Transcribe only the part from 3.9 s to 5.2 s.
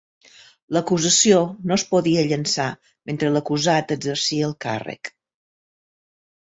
exercia el càrrec.